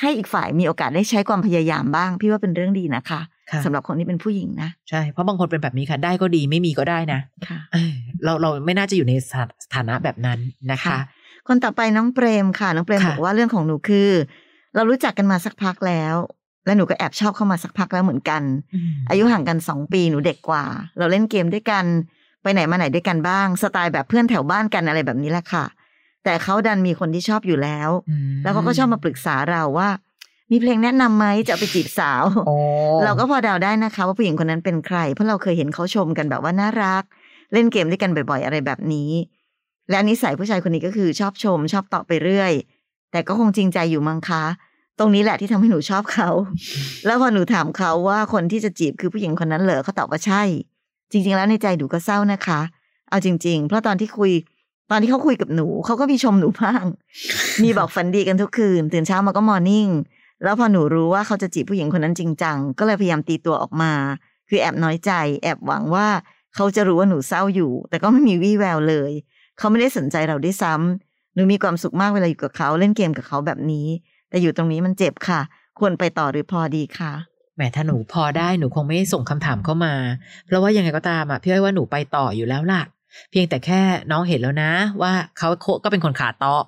[0.00, 7.92] ให้อีกฝ่ายมีโอกาสได้ใช้ความพยายามบ้าง พี่ว่าเป็นเรื่องดีนะคะค่ะสำหรับคนที่เป็นผู้หญิงนะใช่เพราะบางคนเป็นแบบนี้ค่ะ ได้ก็ดีไม่มีก็ได้นะค่ะเออ
[8.24, 10.38] เราเราไม่น่าจะอยู่ในสถาสถานะแบบนั้น
[10.72, 11.00] นะคะค่ะ
[11.48, 14.10] คนต่อไปน้องเปรมค่ะ น้องเปรมค่ะบอกว่าเรื่องของหนูคือ
[14.74, 16.14] เรารู้จักกันมาสักพักแล้ว
[16.64, 18.42] และหนูก็แอบชอบเข้ามาสักพักแล้วเหมือนกัน
[19.10, 20.64] อายุห่างกันสองปีหนูเด็กกว่า
[20.98, 21.84] เราเล่นเกมด้วยกัน
[22.42, 25.64] ไปไหนมาไหนด้วยกันบ้าง สไตล์แบบเพื่อนแถวบ้านกันอะไรแบบนี้แหละค่ะ
[26.24, 29.88] แต่เขาดันมีคนที่ชอบอยู่แล้วอืมแล้วเขาก็ชอบมาปรึกษาเราว่า
[30.50, 32.54] มีเพลงแนะนำไหมจะเอาไปจีบสาวโอ้
[33.04, 37.04] เราก็พอเดาได้นะคะ ว่าผู้หญิงคนนั้นเป็นใคร เพราะเราเคยเห็นเขาชมกันแบบว่าน่ารัก
[37.52, 39.10] เล่นเกมด้วยกันบ่อย ๆ อะไรแบบนี้
[39.90, 42.52] และนิสัยผู้ชายคนนี้ก็คือชอบชม ชอบตอบไปเรื่อย
[43.12, 44.44] แต่ก็คงจริงใจอยู่มั้งคะ
[44.98, 46.30] ตรงนี้แหละที่ทำให้หนูชอบเขา
[47.06, 50.42] แล้วพอหนูถามเขาว่าคนที่จะจีบคือผู้หญิงคนนั้นเหรอเขาตอบว่าใช่
[51.10, 52.60] จริง ๆ แล้วในใจหนูก็เศร้านะคะ
[53.10, 54.32] เอาจริง ๆ เพราะตอนที่คุย
[54.90, 56.84] ตอนที่เขาคุยกับหนูเขาก็มีชมหนูบ้าง
[57.62, 59.88] มีบอกฝันดีกันทุกคืน ตื่นเช้ามาก็มอร์นิ่ง
[60.42, 63.92] แล้วพอหนูรู้ว่าเขาจะจีบผู้หญิงคนนั้นจริงจังก็เลยพยายามตีตัวออกมา
[64.48, 65.10] คือแอบน้อยใจ
[65.42, 66.08] แอบหวังว่า
[66.54, 69.12] เขาจะรู้ว่าหนูเศร้าอยู่ แต่ก็ไม่มีวี่แววเลย
[69.58, 73.86] เขาไม่ได้สนใจเราด้วยซ้ำหนูมีความสุขมากเวลาอยู่กับเขาเล่นเกมกับเขาแบบนี้
[74.34, 75.40] แต่อยู่ตรงนี้มันเจ็บค่ะ
[75.78, 77.12] ควรไปต่อหรือพอดีค่ะ
[77.54, 79.94] แหมถ้าหนูพอได้หนูคงไม่ส่งคำถามเข้ามา
[80.46, 82.82] เพราะว่ายังไงก็ตามอะพี่อ้อยว่าหนูไปต่ออยู่แล้วล่ะ
[83.30, 84.70] เพียงแต่แค่น้องเห็นแล้วนะ
[85.02, 86.62] ว่าเขาโคก็เป็นคนขาเตาะ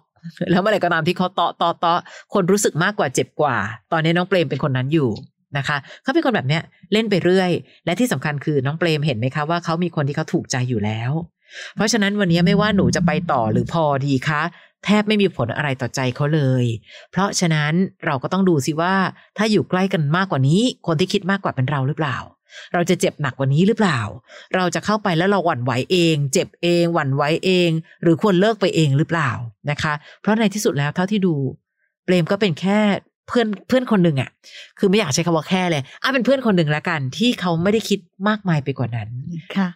[0.50, 1.98] แล้วเมื่อไหร่ก็ตามที่เขาเตาะเตาะเตาะ
[2.34, 3.56] คนรู้สึกมากกว่าเจ็บกว่า
[3.92, 5.10] ตอนนี้น้องเปรมเป็นคนนั้นอยู่
[5.58, 7.50] นะคะเขาเป็นคนแบบเนี้ยเล่นไปเรื่อย
[7.84, 11.12] และที่สำคัญคือน้องเปรมเห็นไหมคะว่าเขามีคนที่เขาถูกใจอยู่แล้ว
[11.74, 14.42] เพราะฉะนั้นวันนี้ไม่ว่าหนูจะไปต่อหรือพอดีคะ
[14.84, 16.64] แทบไม่มีผลอะไรต่อใจเขาเลย
[17.10, 17.72] เพราะฉะนั้น
[18.04, 18.94] เราก็ต้องดูสิว่า
[19.36, 22.16] ถ้าอยู่ใกล้กันมากกว่านี้ คนที่คิดมากกว่าเป็นเราหรือเปล่า
[22.74, 24.00] เราจะเจ็บหนักกว่านี้หรือเปล่า
[24.54, 27.70] เราจะเข้าไปแล้วเราหวั่นไหวเอง เจ็บเอง หวั่นไหวเอง
[28.02, 29.30] หรือควรเลิกไปเองหรือเปล่า
[29.70, 31.34] นะคะ เพราะในที่สุดแล้วเท่าที่ดู
[32.04, 32.78] เปรมก็เป็นแค่
[33.28, 34.30] เพื่อนเพื่อนคนหนึ่งอะ่ะ
[34.78, 37.98] คือไม่อยากใช้คำว่าแค่เลยอะเป็นเพื่อนคนหนึ่งและกันที่เขาไม่ได้คิด
[38.28, 39.08] มากมายไปกว่านั้น
[39.56, 39.68] ค่ะ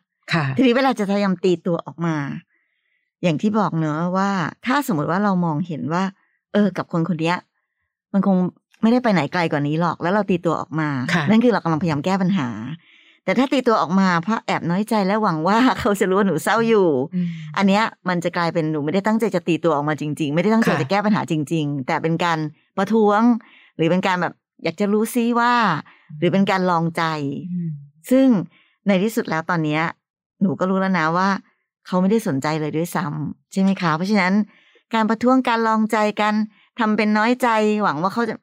[0.57, 2.17] ทีนี้เวลาจะพยายามตีตัวออกมา
[3.23, 4.31] อย่างที่บอกเนอะว่า
[4.67, 6.05] ถ้าสมมติว่าเรามองเห็นว่า
[6.53, 7.37] เออ กับคนคนเนี้ย
[8.13, 8.37] มันคง
[8.83, 12.49] ไม่ได้ไปไหนไกลกว่านี้หรอก แล้วเราตีตัวออกมาค่ะนั่นคือเรากำลังพยายามแก้ปัญหา
[13.25, 16.87] แต่ถ้าตีตัวออกมาเพราะแอบน้อยใจและหวังว่าเขาจะรู้ว่าหนูเศร้าอยู่
[17.57, 22.39] อันเนี้ยมันจะกลายเป็นหนูไม่ได้ตั้งใจจะตีตัวออกมาจริง ๆ ไม่ได้ตั้งใจค่ะจะแก้ปัญหาจริง ๆ แต่เป็นการ
[22.77, 23.21] ประท้วง
[23.77, 24.35] หรือเป็นการแบบ
[24.65, 25.53] อยากจะรู้ซิว่า
[26.19, 27.03] หรือเป็นการลองใจ
[28.11, 28.27] ซึ่ง
[28.89, 29.83] ในที่สุดแล้วตอนเนี้ย
[30.43, 31.29] หนูก็รู้แล้วนะว่า
[31.87, 34.33] เขาไม่ได้สนใจเลยด้วยซ้ำใช่ไหมคะ เพราะฉะนั้น
[34.95, 36.35] การประท้วงการลองใจกัน
[36.79, 37.49] ทำเป็นน้อยใจ
[37.83, 38.35] หวังว่าเขาจะ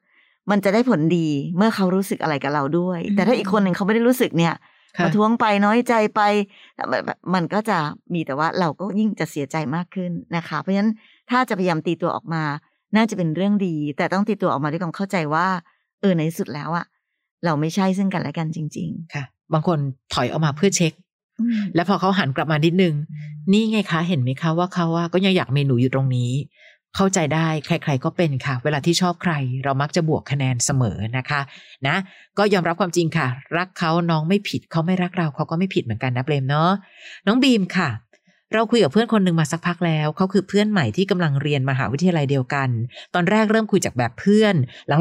[0.50, 4.54] มันจะได้ผลดีเมื่อเขารู้สึกอะไรกับเราด้วยอืมแต่ถ้าอีกคนหนึ่งเขาไม่ได้รู้สึกเนี่ย
[4.96, 6.20] ค่ะประท้วงไปน้อยใจไป
[6.76, 7.78] แบบแบบมันก็จะ
[8.14, 10.92] มีแต่ว่าเราก็ยิ่งจะเสียใจมากขึ้นนะคะ เพราะฉะนั้น
[11.30, 12.44] ถ้าจะพยายามตีตัวออกมา
[12.96, 15.46] น่าจะเป็นเรื่องดี แต่ต้องตีตัวออกมาด้วยความเข้าใจว่า
[16.00, 16.86] เออในที่สุดแล้วอะ
[17.44, 19.78] เราไม่ใช่ซึ่งกันและกันจริงค่ะ บางคน
[20.14, 21.07] ถอยออกมาเพื่อเช็คๆอืม
[21.74, 22.94] แล้วพอเขาหันกลับมานิดนึง
[23.52, 26.30] นี่ไงคะเห็นไหมคะว่าเขาว่าก็ยังอยากมีหนูอยู่ตรงนี้
[26.96, 29.32] เข้าใจได้ใคร ๆก็เป็นค่ะ เวลาที่ชอบใคร
[29.64, 31.40] เรามักจะบวกคะแนนเสมอนะคะ
[31.86, 31.96] นะ
[32.38, 36.70] ก็ยอมรับความจริงค่ะ รักเขาน้องไม่ผิดเขาไม่รักเราเขาก็ไม่ผิดเหมือนกันนะเปรมเนาะ
[37.26, 37.88] น้องบีมค่ะ
[38.54, 42.68] เราคุยกับเพื่อนคนหนึ่งมาสักพักแล้ว เขาคือเพื่อนใหม่ที่กำลังเรียนมหาวิทยาลัยเดียวกัน
[43.14, 44.54] ตอนแรกเริ่มคุยจากแบบเพื่อน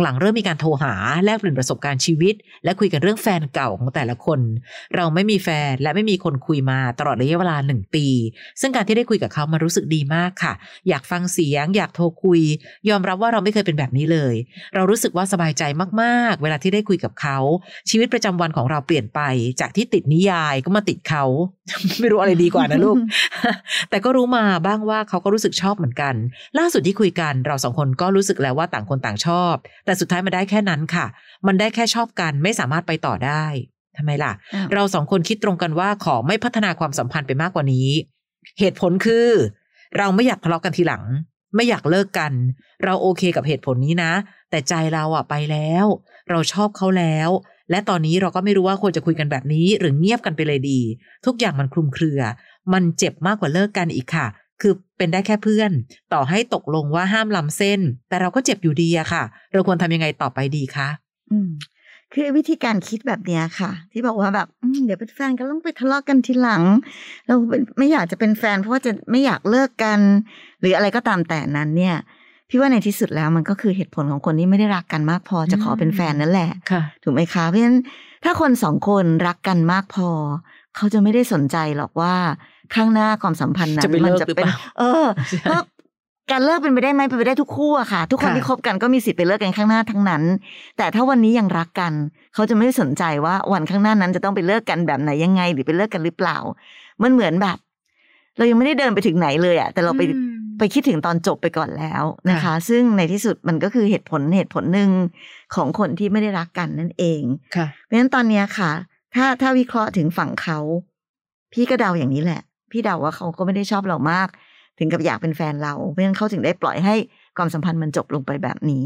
[0.04, 0.94] หลังๆ เริ่มมีการโทรหา
[1.26, 4.40] แลกเปลี่ยนประสบการณ์ชีวิต และคุยกันเรื่องแฟนเก่าของแต่ละคน
[4.96, 8.06] เราไม่มีแฟนและไม่มีคนคุยมาตลอดระยะเวลาหนึ่งปี
[8.62, 10.54] ซึ่งการที่ได้คุยกับเขามารู้สึกดีมากค่ะ
[10.90, 12.42] อยากฟังเสียง อยากโทรคุย
[12.90, 14.36] ยอมรับว่าเราไม่เคยเป็นแบบนี้เลย
[14.76, 15.64] เรารู้สึกว่าสบายใจ
[16.02, 17.38] มากๆ เวลาที่ได้คุยกับเขา
[17.90, 19.20] ชีวิตประจำวันของเราเปลี่ยนไป
[19.60, 21.26] จากที่ติดนิยายก็มาติดเขา
[22.00, 22.98] ไม่รู้อะไรดีกว่านะลูก
[23.90, 26.14] แต่ก็รู้มาบ้างว่าเขาก็รู้สึกชอบเหมือนกัน
[26.60, 31.06] ล่าสุดที่คุยกันเราสองคนก็รู้สึกแล้วว่าต่างคนต่างชอบ แต่สุดท้ายมันได้แค่นั้นค่ะ
[31.48, 33.46] มันได้แค่ชอบกันไม่สามารถไปต่อได้
[33.98, 37.90] ทำไมล่ะอ้าวเราสองคนคิดตรงกันว่าขอไม่พัฒนาความสัมพันธ์ไปมากกว่านี้
[38.60, 39.28] เหตุผลคือ
[39.98, 41.04] เราไม่อยากทะเลาะกันทีหลัง
[41.56, 42.34] ไม่อยากเลิกกัน
[42.84, 44.12] เราโอเคกับเหตุผลนี้นะ
[44.50, 45.86] แต่ใจเราอะไปแล้ว
[46.30, 47.30] เราชอบเขาแล้ว
[47.72, 50.80] และตอนนี้เราก็ไม่รู้ว่าควรจะคุยกันแบบนี้ หรือเงียบกันไปเลยดี
[51.26, 52.22] ทุกอย่างมันคลุมเครือ
[52.74, 54.28] มันเจ็บมากกว่าเลิกกันอีกค่ะ
[54.62, 55.72] คือเป็นได้แค่เพื่อน
[56.14, 60.88] ต่อให้ตกลงว่าห้ามล้ำเส้น แต่เราก็เจ็บอยู่ดีอะค่ะ เราควรทำยังไงต่อไปดีคะ
[61.32, 61.50] อืม
[62.14, 66.64] คือวิธีการคิดแบบเนี้ยค่ะ ที่บอกว่าแบบอืมเดี๋ยวเป็นแฟนกันต้องไปทะเลาะกันทีหลัง
[67.28, 70.00] เราเป็นไม่อยากจะเป็นแฟนเพราะว่าจะไม่อยากเลิกกัน
[70.62, 71.96] หรืออะไรก็ตามแต่นั้นเนี่ย
[72.50, 77.80] พี่ว่าในที่สุดแล้วมันก็คือเหตุผลของคนที่ไม่ได้รักกันมากพอจะขอเป็นแฟนนั่นแหละค่ะถูกไหมคะเพราะฉะนั้น
[78.24, 80.10] ถ้าคนสองคนรักกันมากพอ
[80.76, 82.16] เขาจะไม่ได้สนใจหรอกว่า
[82.76, 85.06] ข้างหน้าความสัมพันธ์นั้นจะไปมัเลิกจะหรือเป็เปนล่าเออ
[85.44, 85.62] เพราะ
[86.32, 90.24] การเลิกเป็นไปได้ไหมเป็นไปได้ทุกคู่อะค่ะ ทุกคนค่ะที่คบกันก็มีสิทธิ์ไปเลิกกันข้างหน้าทั้งนั้น
[90.78, 91.94] แต่ถ้าวันนี้ยังรักกัน
[92.34, 96.38] เขาจะไม่ได้สนใจว่าวันข้างหน้านั้นจะต้องไปเลิกกันแบบไหนยังไง หรือไปเลิกกันหรือเปล่า
[97.04, 97.58] มันเหมือนแบบ
[98.38, 104.90] เรายังไม่ได้เดินไปถึงไหนเลยอะแต่เราไปอืมไปคิดถึงตอนจบไปก่อนแล้วนะคะค่ะซึ่งในที่สุดมันก็คือเหตุผลเหตุผลหนึ่ง
[105.56, 107.22] ของคนที่ไม่ได้รักกันนั่นเอง
[107.56, 108.72] ค่ะเพราะฉะนั้นตอนเนี้ยค่ะ
[109.16, 110.60] ถ้าถ้าวิเคราะห์ถึงฝั่งเขา
[111.54, 114.28] พี่ก็เดาอย่างนี้แหละ พี่เดาว่าเขาก็ไม่ได้ชอบเรามาก
[114.80, 116.96] ถึงกับอยากเป็นแฟนเราเพราะฉะนั้นเขาถึงได้ปล่อยให้
[117.38, 118.86] ความสัมพันธ์มันจบลงไปแบบนี้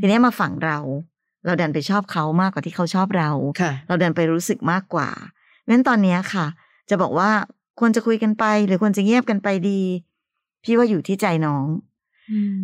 [0.00, 0.78] ทีนี้มาฝั่งเรา
[1.46, 6.46] เราดันไปชอบเขามากกว่าที่เขาชอบเราค่ะเราเดินไปรู้สึกมากกว่าเพราะฉะนั้นตอนเนี้ยค่ะ
[6.90, 7.30] จะบอกว่า
[7.80, 9.80] ควรจะคุยกันไป หรือควรจะเงียบกันไปดี
[10.64, 11.66] พี่ว่าอยู่ที่ใจน้อง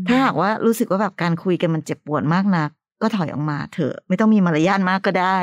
[0.06, 2.70] ถ้าหากว่ารู้สึกว่าแบบการคุยกันมันเจ็บปวดมากนัก
[3.02, 5.38] ก็ถอยออกมาเถอะ ไม่ต้องมีมารยาทมากก็ได้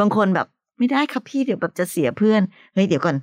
[0.00, 0.46] บางคนแบบ
[0.78, 2.40] ไม่ได้ครับพี่เดี๋ยวแบบจะเสียเพื่อน
[2.74, 3.16] เฮ้ยเดี๋ยวก่อน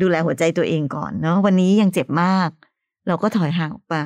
[0.00, 2.50] ดูแลหัวใจตัวเองก่อนเนาะวันนี้ยังเจ็บมาก
[3.06, 4.02] เราก็ถอยห่างออกมา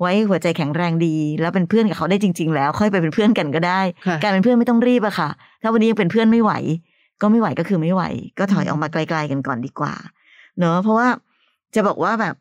[0.00, 5.28] ไว้หัวใจแข็งแรงดี แล้วเป็นเพื่อนกับเขาได้จริง ๆ แล้ว ค่อยไปเป็นเพื่อนกันก็ได้ค่ะการเป็นเพื่อนไม่ต้องรีบอะค่ะ
[5.62, 6.52] ถ้าวันนี้ยังเป็นเพื่อนไม่ไหว
[7.20, 8.02] ก็ไม่ไหวก็คือไม่ไหว
[8.38, 9.94] ก็ถอยออกมาไกล ๆกันก่อนดีกว่า
[10.58, 11.08] เนอะเพราะว่า
[11.74, 12.34] จะบอกว่าแบบ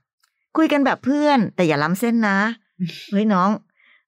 [0.58, 2.38] คุยกันแบบเพื่อน แต่อย่าล้ำเส้นนะ
[3.12, 3.50] เฮ้ยน้อง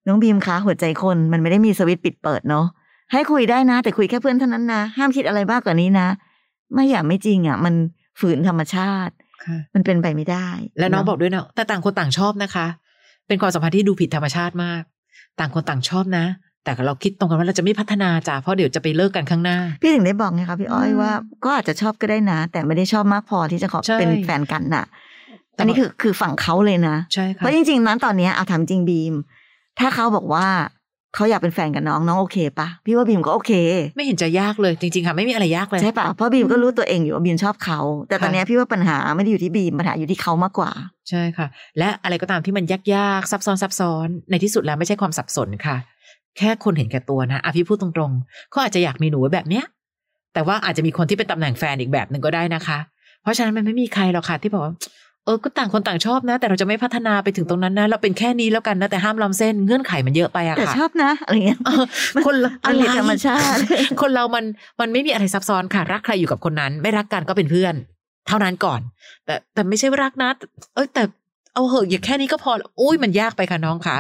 [0.08, 2.66] น้องบีมคะหัวใจคนมันไม่ได้มีสวิตช์ปิดเปิดเนาะ
[3.12, 6.08] ให้คุยได้นะ แต่คุยแค่เพื่อนเท่านั้นนะห้ามคิดอะไรมากกว่านี้นะ
[6.74, 7.74] ไม่อย่าไม่จริงอะ มัน
[8.20, 9.14] ฝืนธรรมชาติ
[9.46, 10.48] ค่ะมันเป็นไปไม่ได้
[10.80, 12.68] แล้วน้องเะบอกด้วยนะแต่ต่างคนต่างชอบนะคะ
[13.28, 14.82] เป็นความสัมพันธ์ที่ดูผิดธรรมชาติมาก
[15.40, 16.26] ต่างคนต่างชอบนะ
[16.64, 21.12] แต่เราคิดตรงกันว่าเราจะไม่พัฒนาจ้ะเพราะเดี๋ยวจะไปเลิกกันข้างหน้า พี่ถึงได้บอกไงคะพี่อ้อยอืมว่า
[21.44, 24.86] ก็อาจจะชอบก็ได้นะ แต่ไม่ได้ชอบมากพอที่จะขอใช่เป็นแฟนกันน่ะ
[25.56, 29.14] แต่อันนี้ว่าคือคือฝั่งเขาเลยนะใช่เพค่ะราะจริงๆนั้นตอนเนี้ยเอาถามจริงบีม
[29.80, 30.48] ถ้าเขาบอกว่า
[31.16, 33.52] เขาอยากเป็นแฟนกับน้องน้องโอเคปะพี่ว่าบีมก็โอเค
[33.96, 40.72] ไม่เห็นจะยากเลยจริงๆค่ะไม่มีอะไรยากเลยใช่ปะเพราะบีมก็รู้ตัวเองอยู่ว่าบีมชอบเขา แต่ตอนค่ะเนี้ยพี่ว่าปัญหาไม่ได้อยู่ที่บีมปัญหาอยู่ที่เขามากกว่า
[41.10, 41.48] ใช่ค่ะ
[41.78, 45.78] และอะไรก็ตามที่มันยากๆซับซ้อนซับซ้อนในที่สุดแล้วไม่ใช่ความสับสนค่ะ
[46.38, 49.66] แค่คนเห็นแก่ตัวนะอะพี่พูดตรงๆเขาอาจจะอยากมีหนูไว้แบบเนี้ย
[50.34, 52.80] แต่ว่าอาจจะมีคนที่เป็นตำแหน่งแฟนอีกแบบหนึ่งก็ได้นะคะ
[53.22, 54.74] เพราะฉะนั้นมันไม่มีใครหรอกค่ะที่บอกว่า
[55.26, 61.84] เออก็ต่างคนต่างชอบนะ แต่เราจะไม่พัฒนาไปถึงตรงนั้นนะ เราเป็นแค่นี้แล้วกันนะ แต่ห้ามล้ำเส้นเงื่อนไขมันเยอะไปอะแต่ค่ะชอบนะอะไรเงี้ยเออ
[62.26, 63.60] คนละมันผิดธรรมชาติ
[64.02, 64.46] คนเรามัน
[64.82, 67.74] มันไม่มีอะไรซับซ้อนค่ะ รักใครอยู่กับคนนั้น ไม่รักกันก็เป็นเพื่อน
[68.28, 68.80] เท่านั้นก่อน
[69.26, 70.30] แต่แต่ไม่ใช่ว่ารักนะ
[70.76, 71.04] เอ้ยแต่
[71.54, 73.96] เอาเหอะอย่าแค่นี้ก็พออุ้ยมันยากไปค่ะน้องค่ะ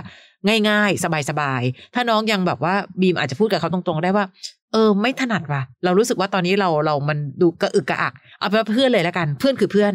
[0.70, 4.26] ง่ายๆ สบายๆ ถ้าน้องยังแบบว่าบีมอาจจะพูดกับเขาตรงๆ ได้ว่า
[4.72, 9.94] เออ ไม่ถนัดว่ะ เรารู้สึกว่าตอนนี้เราเรามันดูกระอึกกระอัก เอาเป็นว่าเพื่อนเลยแล้วกัน เพื่อนคือเพื่อน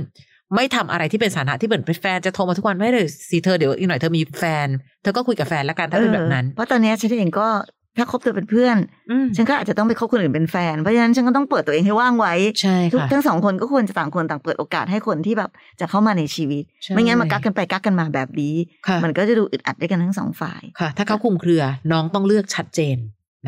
[0.55, 4.69] ไม่ทำอะไรที่เป็นสถานะที่เหมือนเป็นแฟนจะโทรมาทุกวันไม่เลยสิเธอเดี๋ยวอีกหน่อยเธอมีแฟน
[5.03, 7.49] เธอก็คุยกับแฟนแล้วกันถ้าเป็นแบบนั้น เพราะตอนเนี้ยฉันเองก็
[8.01, 8.77] ถ้าคบเธอเป็นเพื่อน
[9.11, 18.55] อืมฉันก็อาจจะต้องไปคบคนอื่นเป็นแฟน เพราะฉะนั้นฉันก็ต้องเปิดตัวเองให้ว่างไว้ใช่ทุกค่ะทั้งสองคนก็ควรจะต่างคนต่างเปิดโอกาสให้คนที่แบบจะเข้ามาในชีวิตใช่ไม่งั้นมากักกันไปกักกันมาแบบนี้
[18.87, 22.97] ค่ะมันก็จะดูอึดอัดด้วยกันทั้งสองฝ่ายค่ะ ถ้าเขาคุมเครือน้องต้องเลือกชัดเจน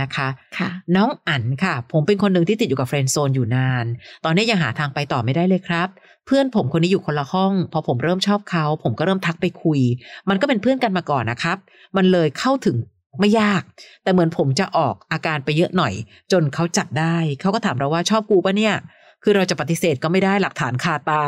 [0.00, 3.84] นะคะค่ะน้องอั๋นค่ะ ผมเป็นคนหนึ่งที่ติดอยู่กับเฟรนด์โซนอยู่นาน
[4.24, 5.88] ตอนนี้ยังหาทางไปต่อไม่ได้เลยครับ
[6.26, 9.80] เพื่อนผมคนนี้อยู่คนละห้อง พอผมเริ่มชอบเขา ผมก็เริ่มทักไปคุย
[10.28, 11.56] มันก็เป็นเพื่อนกันมาก่อนนะครับ
[11.96, 12.76] มันเลยเข้าถึง
[13.20, 13.62] ไม่ยาก
[14.02, 15.92] แต่เหมือนผมจะออกอาการไปเยอะหน่อย
[16.32, 18.74] จนเขาจับได้ เขาก็ถามเราว่าชอบกูปะเนี่ย
[19.22, 21.22] คือเราจะปฏิเสธก็ไม่ได้หลักฐานคาตา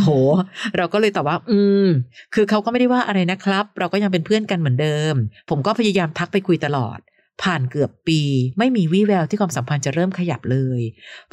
[0.00, 0.10] โห
[0.76, 1.86] เราก็เลยตอบว่า อืม
[2.34, 5.14] คือเขาก็ไม่ได้ว่าอะไรนะครับ เราก็ยังเป็นเพื่อนกันเหมือนเดิม
[5.50, 6.98] ผมก็พยายามทักไปคุยตลอด
[7.42, 8.20] ผ่านเกือบปี
[8.58, 10.80] ไม่มีวี่แววที่ความสัมพันธ์จะเริ่มขยับเลย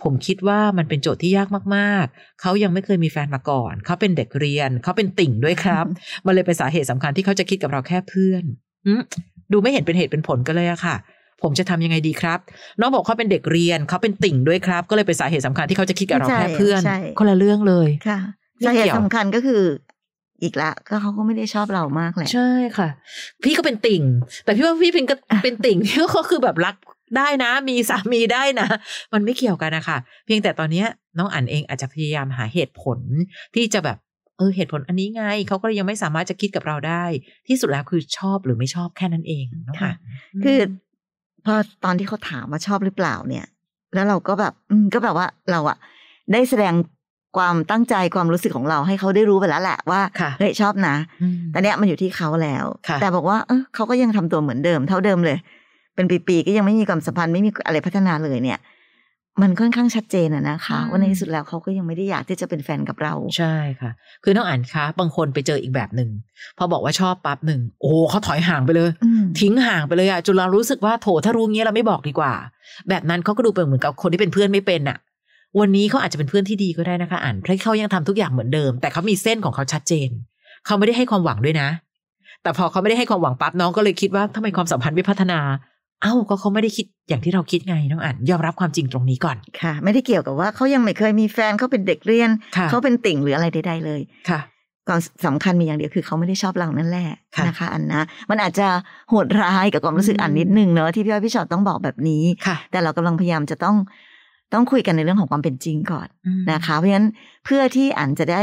[0.01, 5.85] ผมคิดว่ามันเป็นโจทย์ที่ยากมากๆ เขายังไม่เคยมีแฟนมาก่อน เขาเป็นเด็กเรียน เขาเป็นติ่งด้วยครับ
[6.25, 8.43] มันเลยเป็นสาเหตุสำคัญที่เขาจะคิดกับเราแค่เพื่อน
[8.87, 9.01] อืม
[9.51, 10.95] ดูไม่เห็นเป็นเหตุเป็นผลกันเลยอะค่ะ
[11.43, 12.39] ผมจะทำยังไงดีครับ
[12.79, 18.19] น้องบอกเขาเป็นเด็กเรียน เขาเป็นติ่งด้วยครับ ก็เลยเป็นสาเหตุสำคัญที่เขาจะคิดกับเราแค่เพื่อนใช่คนละเรื่องเลยค่ะ
[18.57, 19.61] ไม่สาเหเกี่ตุยวสำคัญก็คือ
[20.43, 22.89] อีกละก็เขาก็ไม่ได้ชอบเรามากแหละ ใช่ค่ะ
[23.43, 24.03] พี่ก็เป็นติ่ง
[24.43, 26.75] แต่พี่ว่าพี่พิงก็เป็นติ่งที่ก็คือแบบรัก
[27.17, 28.67] ได้นะ มีสามีได้นะ
[29.13, 32.99] มันไม่เกี่ยวกันนะคะเพียงแต่ตอนเนี้ยน้องอั๋นเองอาจจะพยายามหาเหตุผล
[33.55, 33.97] ที่จะแบบ
[34.37, 37.03] เออเหตุผลอันนี้ไงเขาก็ยังไม่สามารถจะคิดกับเราได้
[37.47, 40.59] ที่สุดแล้วคือชอบหรือไม่ชอบแค่นั้นเองน้องค่ะอั๋นคือ
[41.45, 43.45] พอตอนที่เขาถามว่าชอบหรือเปล่าเนี่ย
[43.93, 45.77] แล้วเราก็แบบ อืมก็แบบว่าเราอะ
[46.31, 46.73] ได้แสดง
[47.37, 55.37] ความตั้งใจความรู้สึกของเราให้เขาได้รู้ไปแล้วแหละว่าค่ะเฮ้ยชอบนะอืมแต่เนี้ยมันอยู่ที่เขาแล้วค่ะแต่บอกว่าเออเขาก็ยังทำตัวเหมือนเดิม เท่าเดิมเลย
[55.95, 58.59] เป็นปีๆก็ยังไม่มีความสัมพันธ์ไม่มีอะไรพัฒนาเลยเนี่ย
[59.41, 63.91] มันค่อนข้างชัดเจนอะนะคะว่าในที่สุดแล้วเขาก็ยังไม่ได้อยากที่จะเป็นแฟนกับเรา ใช่ค่ะ
[64.23, 66.09] คือน้องอ่านคะบางคนไปเจออีกแบบหนึ่ง
[66.57, 72.33] พอบอกว่าชอบปั๊บหนึ่งโอ้เขาถอยห่างไปเลยอืมทิ้งห่างไปเลยอะจนเรารู้สึกว่าโถถ้ารู้งี้เราไม่บอกดีกว่า
[72.89, 74.97] แบบนั้นเขาก็ดูเป็นเหมือนกับคนที่เป็นเพื่อนไม่เป็นอะ
[75.59, 80.09] วันนี้เขาอาจจะเป็นเพื่อนที่ดีก็ได้นะคะอ่านเพราะเขายังทำทุกอย่างเหมือนเดิม แต่เขามีเส้นของเขาชัดเจน
[80.65, 81.69] เขาไม่ได้ให้ความหวังด้วยนะ
[82.43, 85.39] แต่พอเขาไม่ได้ให้ความหวังปั๊บน้องก็เลยคิดว่าทำไมความสัมพันธ์ไม่พัฒนา
[86.01, 94.39] เอ้าก็เขาไม่ได้คิดอย่างที่เราคิดไงน้องอ่านยอมรับความจริงตรงนี้ก่อนค่ะ ไม่ได้เกี่ยวกับว่าเขายังไม่เคยมีแฟนเขาเป็นเด็กเรียนค่ะเขาเป็นติ่งหรืออะไรใดๆเลยค่ะ
[94.89, 98.67] ก่อนสำคัญมีอย่างเดียวคือเขาไม่ได้ชอบเรานั่นแหละค่ะนะคะ อันนะ มันอาจจะ
[99.09, 103.75] โหดร้ายกับความรู้สึกอืมอันนิดนึงเนอะที่พี่อ้อยพี่ชอตต้องบอกแบบนี้ค่ะแต่เรากำลังพยายามจะต้อง
[104.53, 107.07] ต้องคุยกันในเรื่องของความเป็นจริงก่อนอืมนะคะ เพราะฉะนั้น
[107.45, 108.41] เพื่อที่อันจะได้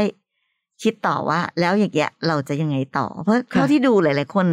[0.83, 4.47] คิดต่อว่า แล้วอย่างเงี้ยเราจะยังไงต่อ เพราะเท่าที่ดูหลายๆคน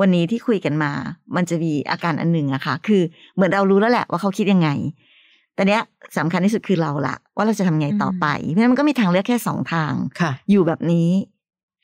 [0.00, 0.92] วันนี้ที่คุยกันมา
[1.36, 3.02] มันจะมีอาการอันหนึ่งอะค่ะ คือ
[3.34, 4.68] เหมือนเรารู้แล้วแหละว่าเขาคิดยังไง
[5.54, 5.82] แต่เนี้ย
[6.18, 11.08] สำคัญที่สุดคือเราละว่าเราจะทำไงต่อไป เพราะฉะนั้นมันก็มีทางเลือกแค่สองทางค่ะ อยู่แบบนี้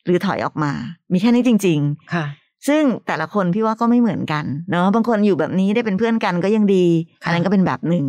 [0.04, 0.72] หรือถอยออกมา
[1.12, 2.26] มีแค่นี้จริง ๆ ค่ะ
[2.68, 6.87] ซึ่งแต่ละคนพี่ว่าก็ไม่เหมือนกัน เนาะบางคนอยู่แบบนี้ได้เป็นเพื่อนกันก็ยังดี
[7.22, 8.06] ค่ะอันนั้นก็เป็นแบบหนึ่ง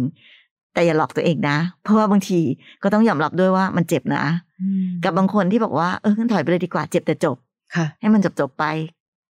[0.73, 2.39] แต่อย่าหลอกตัวเองนะ เพราะว่าบางที
[2.83, 4.23] ก็ต้องยอมรับด้วยว่ามันเจ็บนะ
[5.03, 7.37] กับบางคนที่บอกว่าเอองั้นถอยไปเลยดีกว่าเจ็บแต่จบ
[7.75, 8.65] ค่ะ ให้มันจบจบๆไป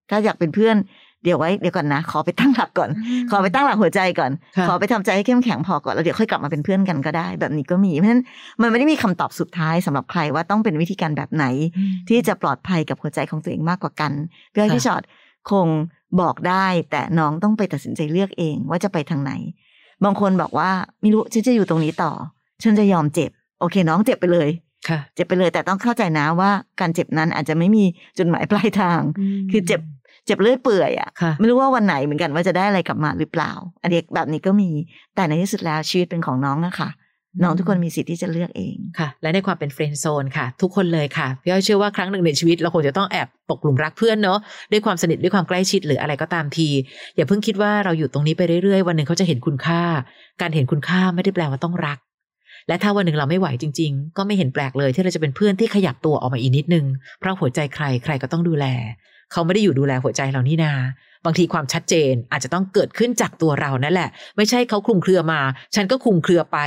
[0.10, 0.78] ถ้าอยากเป็นเพื่อน
[1.24, 2.90] เดี๋ยวไว้เดี๋ยวก่อนนะ ขอไปตั้งหลักก่อน
[3.32, 8.24] ขอไปตั้งหลักหัวใจก่อนค่ะขอไปทำใจให้เข้มแข็งพอก่อนแล้วเดี๋ยวค่อยกลับมาเป็นเพื่อนกันก็ได้ แบบนี้ก็มีเพราะฉะนั้น
[8.62, 11.46] มันไม่ได้มีคำตอบสุดท้ายสำหรับใครว่าต้องเป็นวิธีการแบบไหน
[12.10, 14.12] ที่จะปลอดภัยกับหัวใจของตัวเองมากกว่ากัน
[14.52, 15.02] พี่อ้อยค่ะพี่ชอต
[15.52, 15.68] คง
[16.22, 19.32] บอกได้แต่น้องต้องไปตัดสินใจเลือกเองว่าจะไปทางไหน
[20.06, 20.70] บางคนบอกว่า
[21.02, 22.12] ไม่รู้ฉันจะอยู่ตรงนี้ต่อ
[22.64, 24.50] ฉันจะยอมเจ็บ โอเค น้องเจ็บไปเลย
[24.90, 27.84] ค่ะ เจ็บไปเลย แต่ต้องเข้าใจนะว่าการเจ็บนั้นอาจจะไม่มี
[28.18, 29.02] จุดหมายปลายทาง
[29.52, 29.82] คือเจ็บ
[30.26, 33.52] เจ็บเลื่อยเปื่อยอะค่ะ ไม่รู้ว่าวันไหนเหมือนกันว่าจะได้อะไรกลับมาหรือเปล่า
[33.84, 34.70] อันนี้แบบนี้ก็มี
[35.16, 36.90] แต่ในที่สุดแล้วชีวิตเป็นของน้องอะค่ะ
[37.44, 44.40] น้องทุกคนมีสิทธิ์ที่จะเลือกเองค่ะ และในความเป็นเฟรนด์โซนค่ะ ทุกคนเลยค่ะพี่อ้อยเชื่อว่าครั้งหนึ่งในชีวิตเราคงจะต้องแอบตกหลุมรักเพื่อนเนาะ
[44.72, 46.68] ด้วยความสนิทด้วยความใกล้ชิดหรืออะไรก็ตามที
[47.16, 49.82] อย่าเพิ่งคิดว่าเราอยู่ตรงนี้ไปเรื่อยๆ วันหนึ่งเขาจะเห็นคุณค่า
[50.42, 52.00] การเห็นคุณค่าไม่ได้แปลว่าต้องรัก
[52.68, 56.86] และถ้าวันหนึ่งเราไม่ไหวจริง ๆ ก็ไม่เห็นแปลกเลยที่เราจะเป็นเพื่อนที่ขยับตัวออกมาอีกนิดนึง
[57.20, 58.66] เพราะหัวใจใครใครก็ต้องดูแล
[59.32, 60.74] เขาไม่ได้อยู่ดูแลหัวใจเรานี่นา
[61.26, 65.42] บางทีความชัดเจนอาจจะต้องเกิดขึ้นจากตัวเรานั่นแหละ ไม่ใช่เขาคลุมเครือมา
[65.76, 66.58] ฉันก็คลุมเครือไป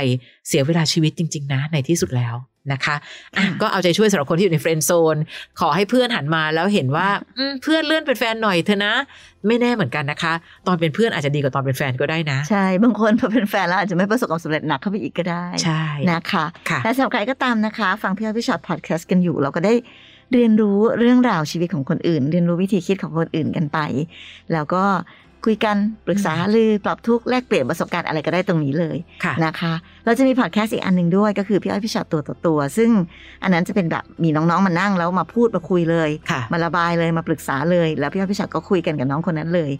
[0.47, 2.35] เสียเวลาชีวิตจริง ๆ นะในที่สุดแล้ว
[2.73, 2.95] นะคะ
[3.35, 5.17] อะค่ะก็เอาใจช่วยสำหรับคนที่อยู่ในเฟรนด์โซน
[5.59, 8.93] ขอให้เพื่อนหันมาแล้วเห็นว่าอืมเพื่อนเลื่อนเป็นแฟนหน่อยเถอะนะ
[9.47, 10.33] ไม่แน่เหมือนกันนะคะ
[10.67, 19.73] ตอนเป็นเพื่อนอาจจะดีกว่าตอนเป็นแฟนก็ได้นะ ใช่ บางคนพอเป็นแฟนแล้วอาจจะไม่ประสบความสำเร็จหนักเข้าไปอีกก็ได้ ใช่ นะคะค่ะและสำหรับใครก็ตามนะคะ ฟังพี่อ้อยพี่ชอตพอดแคสต์กันอยู่ เราก็ได้
[20.33, 23.79] เรียนรู้เรื่องราวชีวิตของคนอื่น เรียนรู้วิธีคิดของคนอื่นกันไป
[24.53, 24.83] แล้วก็
[25.49, 29.73] คุยกันปรึกษาหารือปรับทุกข์แลกเปลี่ยนประสบการณ์อะไรก็ได้ตรงนี้เลยค่ะนะคะ
[30.05, 32.89] เราจะมีพอดแคสต์อีกอันหนึ่งด้วยก็คือพี่อ้อยพี่ชอตตัวต่อตัว ซึ่ง
[33.43, 39.71] อันนั้นจะเป็นแบบมีน้องๆมานั่งแล้วมาพูดมาคุยเลยค่ะมาระบายเลยมาปรึกษาเลย แล้วพี่อ้อยพี่ชอตก็คุยกันกับน้องคนนั้นเลย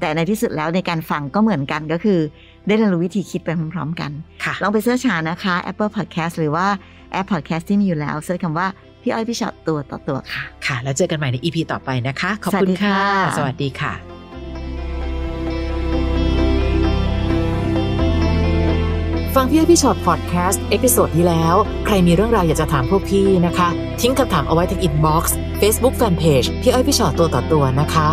[0.00, 2.18] แต่ในที่สุดแล้วในการฟังก็เหมือนกันก็คือ
[2.66, 4.10] ได้เรียนรู้วิธีคิดไปพร้อมๆ กัน
[4.44, 6.66] ค่ะลองไป search หานะคะ Apple Podcast หรือว่า
[7.12, 8.68] แอป Podcast ที่มีอยู่แล้ว search คำว่า
[9.02, 12.98] พี่อ้อยพี่ชอตตัวต่อตัวค่ะ ค่ะ แล้วเจอกันใหม่ใน EP ต่อไปนะคะ ขอบคุณค่ะ
[13.38, 13.92] สวัสดีค่ะ
[19.34, 21.54] ฟังพี่อ้อยพี่ชอตพอดแคสต์ episode ที่แล้ว
[21.86, 23.68] ใครมีเรื่องราวอยากจะถามพวกพี่นะคะ
[24.00, 28.08] ทิ้งคำถามเอาไว้ที่ inbox เฟซบุ๊กแฟนเพจพี่อ้อยพี่ชอตตัวต่อตัวนะคะ